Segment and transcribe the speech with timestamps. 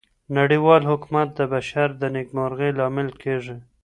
[0.37, 3.55] نړیوال حکومت د بشر د نیکمرغۍ لامل کیږي.